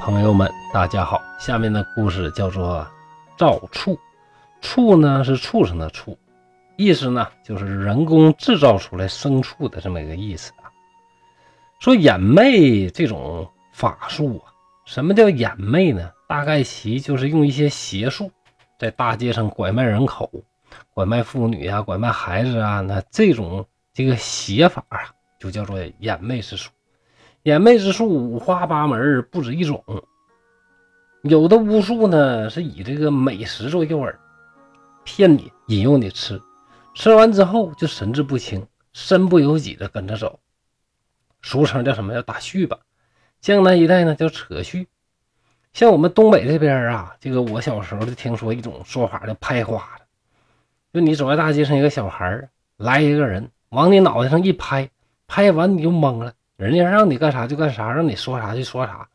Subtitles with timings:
[0.00, 1.20] 朋友们，大家好。
[1.40, 2.86] 下面的故事叫做
[3.36, 3.98] “造畜”，
[4.62, 6.16] 畜呢是畜生的畜，
[6.76, 10.70] 意思呢就是人工制造出来牲畜的这么一个意思啊。
[11.80, 14.54] 说眼魅这种法术啊，
[14.86, 16.10] 什么叫眼魅呢？
[16.28, 18.30] 大概其就是用一些邪术，
[18.78, 20.30] 在大街上拐卖人口、
[20.94, 25.00] 拐卖妇女啊、拐卖孩子啊，那这种这个邪法啊，
[25.40, 26.70] 就叫做眼魅之术。
[27.48, 29.82] 眼魅之术五花八门，不止一种。
[31.22, 34.14] 有的巫术呢，是以这个美食做诱饵，
[35.02, 36.38] 骗你、引诱你吃，
[36.94, 40.40] 吃完之后就神志不清，身不由己的跟着走，
[41.40, 42.80] 俗称叫什么叫打絮吧。
[43.40, 44.86] 江南一带呢叫扯絮。
[45.72, 50.04] 像我们东北这边啊，这个我小时候就听说一种说法叫拍花的，
[50.92, 54.90] 就你走在大街上，一个小孩来一个人往你脑袋上一拍，
[55.26, 56.34] 拍完你就懵了。
[56.58, 59.08] 人家让你干啥就干啥，让你说啥就说啥，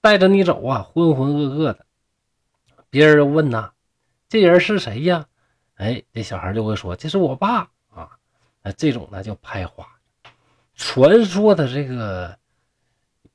[0.00, 1.86] 带着你走啊，浑浑噩噩的。
[2.90, 3.70] 别人又问呐，
[4.28, 5.24] 这人是谁呀？
[5.76, 8.10] 哎，这小孩就会说，这是我爸啊。
[8.60, 9.86] 那这种呢叫拍花。
[10.74, 12.36] 传说的这个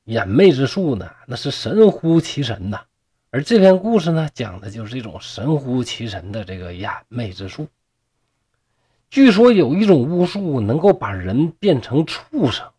[0.04, 2.84] 眼魅之术呢，那是神乎其神呐。
[3.30, 7.68] 而这篇故事呢，讲的就是这种神乎其神的这个眼魅之术。
[9.08, 12.70] 据说有一种巫术能够把人变成畜生。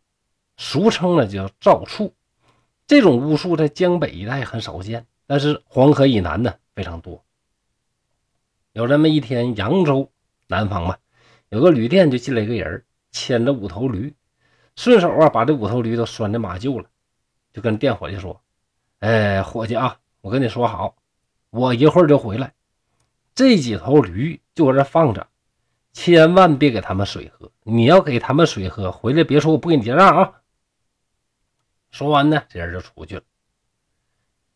[0.58, 2.14] 俗称呢叫造畜，
[2.88, 7.24] 这种巫术在江北一带很少见，但是黄河以南呢非常多。
[8.74, 10.12] 有这么一天，扬州
[10.48, 10.98] 南方嘛，
[11.50, 14.14] 有个旅店就进来一个人，牵着五头驴，
[14.76, 16.88] 顺手啊把这五头驴都拴在马厩了，
[17.54, 18.42] 就跟店伙计说
[19.00, 20.96] ：“哎，伙计啊，我跟你说好，
[21.52, 22.54] 我一会儿就回来，
[23.36, 25.28] 这几头驴就搁这放着，
[25.94, 27.52] 千万别给他们水喝。
[27.64, 30.34] 你要给他们水喝，回来别说我不给你结账啊。”
[31.98, 33.24] 说完呢，这人就出去了。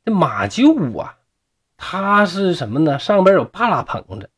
[0.06, 1.18] 这马厩啊，
[1.76, 3.00] 它是什么呢？
[3.00, 4.30] 上边有半拉棚子，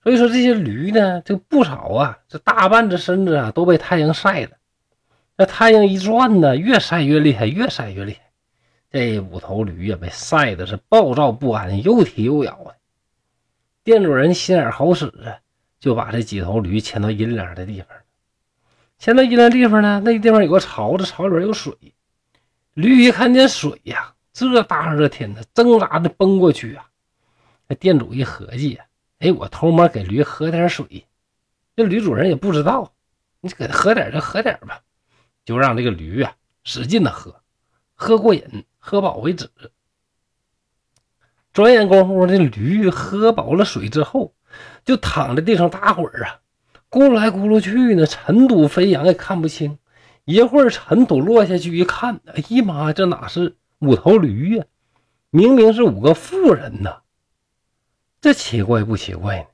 [0.00, 4.56] 所以说这些驴呢，这不少啊，这大半只身子啊都被太阳晒的。
[5.36, 8.20] 那太阳一转呢，越晒越厉害，越晒越厉害。
[8.92, 12.78] 这五头驴也被晒的是暴躁不安，又踢又咬啊。
[13.82, 15.42] 店主人心眼好使啊，
[15.80, 17.88] 就把这几头驴牵到阴凉的地方。
[18.98, 21.74] 牵到阴凉地方呢，那个地方有个槽子，槽里边有水。
[22.76, 26.86] 驴一看见水呀，这大热天的，挣扎着奔过去啊。
[27.66, 28.84] 那店主一合计呀，
[29.20, 31.06] 哎，我偷摸给驴喝点水。
[31.74, 32.92] 这驴主人也不知道，
[33.40, 34.82] 你给他喝点就喝点吧，
[35.46, 36.34] 就让这个驴啊
[36.64, 37.40] 使劲的喝，
[37.94, 39.48] 喝过瘾，喝饱为止。
[41.54, 44.34] 转眼功夫，这驴喝饱了水之后，
[44.84, 46.40] 就躺在地上打滚啊，
[46.90, 49.78] 咕噜来咕噜去呢，尘土飞扬，也看不清。
[50.26, 54.64] 一会儿尘土落下去，一看，哎呀妈，这哪是五头驴呀？
[55.30, 57.02] 明明是五个妇人呐！
[58.20, 59.46] 这奇怪不奇怪呢？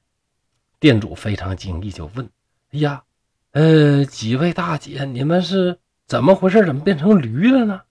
[0.81, 2.27] 店主非常惊异，就问
[2.73, 3.05] ：“哎呀，
[3.51, 6.65] 呃，几位大姐，你们是怎么回事？
[6.65, 7.83] 怎么变成驴了呢？”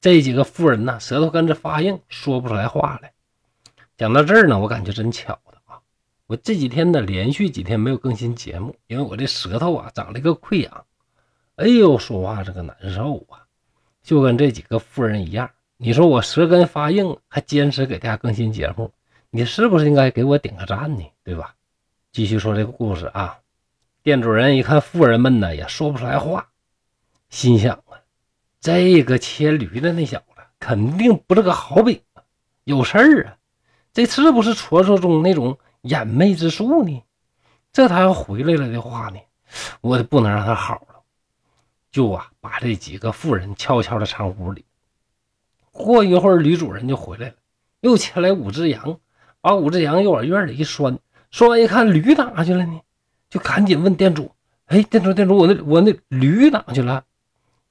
[0.00, 3.12] 这几个妇人呢，舌头跟着发硬，说不出来话来。
[3.96, 5.80] 讲到这儿呢，我感觉真巧的啊！
[6.28, 10.84] 我这几天呢，连续几天没有更新节目，因为我这舌头啊长了一个溃疡。
[11.58, 13.42] 哎呦，说话这个难受啊，
[14.00, 15.50] 就跟这几个妇人一样。
[15.76, 18.92] 你说我舌根发硬，还坚持给大家更新节目，
[19.30, 21.04] 你是不是应该给我点个赞呢？
[21.24, 21.56] 对吧？
[22.12, 23.40] 继续说这个故事啊。
[24.04, 26.46] 店主人一看妇人们呢，也说不出来话，
[27.28, 27.98] 心想啊，
[28.60, 30.26] 这个切驴的那小子
[30.60, 32.22] 肯定不是个好饼啊，
[32.62, 33.34] 有事儿啊。
[33.92, 37.02] 这是不是传说中那种眼魅之术呢？
[37.72, 39.18] 这他要回来了的话呢，
[39.80, 40.97] 我不能让他好了。
[41.90, 44.64] 就啊，把这几个妇人悄悄的藏屋里。
[45.72, 47.34] 过一会儿，吕主人就回来了，
[47.80, 48.98] 又牵来五只羊，
[49.40, 50.98] 把五只羊又往院里一拴。
[51.30, 52.80] 拴完一看，驴哪去了呢？
[53.30, 54.34] 就赶紧问店主
[54.66, 57.04] ：“哎，店主，店主，我那我那驴哪去了？”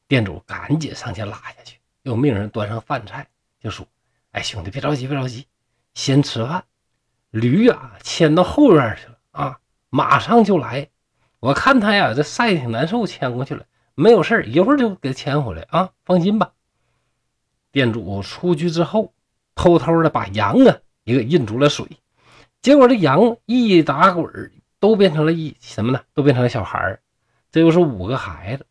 [0.07, 3.27] 店主赶紧上前拉下去，又命人端上饭菜，
[3.61, 3.85] 就说
[4.31, 5.45] ：“哎，兄弟，别着急，别着急，
[5.93, 6.63] 先吃饭。
[7.31, 9.59] 驴啊，牵到后院去了啊，
[9.89, 10.89] 马上就来。
[11.39, 13.65] 我看他呀，这晒挺难受，牵过去了。”
[13.99, 15.89] 没有事一会儿就给牵回来啊！
[16.05, 16.51] 放心吧。
[17.71, 19.11] 店主出去之后，
[19.55, 21.87] 偷偷的把羊啊也给印出了水，
[22.61, 25.99] 结果这羊一打滚都变成了一什么呢？
[26.13, 26.99] 都变成了小孩
[27.51, 28.67] 这又是五个孩子。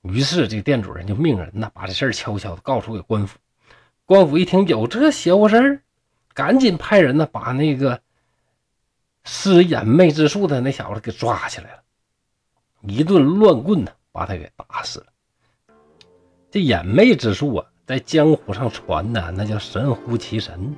[0.00, 3.38] 于是这店主人就命人呢，把这事儿悄悄的告诉给官府。
[4.06, 5.82] 官府一听有这邪乎事儿，
[6.32, 8.00] 赶紧派人呢，把那个
[9.24, 11.82] 施眼魅之术的那小子给抓起来了，
[12.80, 13.92] 一顿乱棍呢。
[14.16, 15.06] 把他给打死了。
[16.50, 20.74] 这眼魅之术啊，在江湖上传的那叫神乎其神。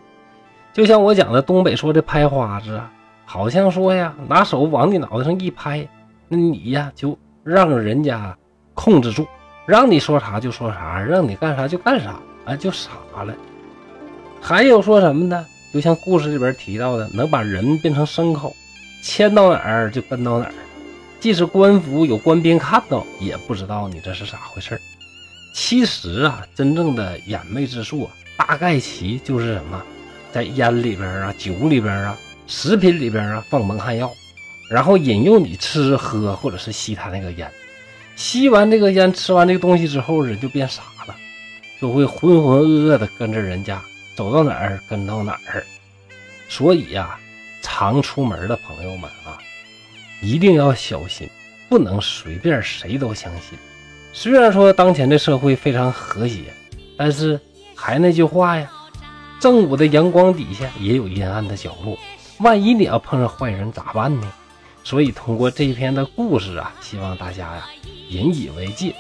[0.73, 2.81] 就像我讲的东北说的拍花子，
[3.25, 5.89] 好像说呀，拿手往你脑袋上一拍，
[6.27, 8.37] 那你呀就让人家
[8.75, 9.25] 控制住，
[9.67, 12.91] 让你说啥就说啥，让你干啥就干啥，啊，就傻
[13.25, 13.33] 了。
[14.41, 15.47] 还有说什么呢？
[15.73, 18.53] 就像故事里边提到的，能把人变成牲口，
[19.03, 20.53] 牵到哪儿就跟到哪儿。
[21.21, 24.81] 即使官府有官兵看到，也不知道你这是咋回事
[25.55, 29.83] 其实啊，真正的眼魅之术啊，大概其就是什么，
[30.33, 32.17] 在烟里边啊、酒里边啊、
[32.47, 34.11] 食品里边啊放蒙汗药，
[34.71, 37.51] 然后引诱你吃喝或者是吸他那个烟。
[38.15, 41.15] 吸完这个烟，吃完这个东西之后，人就变傻了，
[41.81, 43.83] 就会浑浑噩噩的跟着人家。
[44.17, 45.65] 走到哪儿跟到哪儿，
[46.49, 47.17] 所以呀，
[47.63, 49.09] 常出门的朋友们，
[50.21, 51.29] 一定要小心，
[51.69, 53.59] 不能随便谁都相信。
[54.13, 56.45] 虽然说当前的社会非常和谐，
[56.97, 57.41] 但是
[57.75, 58.71] 还那句话呀，
[59.39, 61.97] 正午的阳光底下也有阴暗的角落，
[62.39, 64.33] 万一你要碰上坏人咋办呢？
[64.83, 67.67] 所以通过这一篇的故事啊，希望大家呀
[68.09, 68.95] 引以为戒，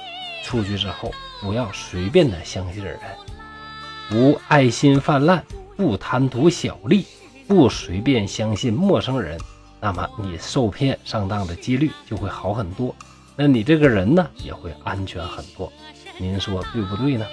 [0.45, 1.11] 出去之后
[1.41, 2.99] 不要随便的相信人。
[4.11, 5.43] 不爱心泛滥，
[5.77, 7.07] 不贪图小利，
[7.47, 9.39] 不随便相信陌生人，
[9.81, 12.95] 那么你受骗上当的几率就会好很多。
[13.37, 15.73] 那你这个人呢，也会安全很多。
[16.19, 17.27] 您说对不对呢？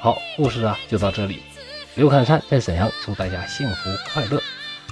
[0.00, 1.40] 好，故事啊就到这里。
[1.94, 4.42] 刘侃山在沈阳，祝大家幸福快乐。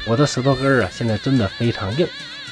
[0.06, 2.06] 我的舌头根儿啊，现在真的非常硬，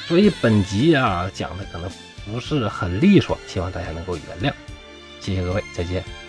[0.07, 1.89] 所以本集啊讲的可能
[2.25, 4.53] 不是很利索，希望大家能够原谅。
[5.21, 6.20] 谢谢各位，再见。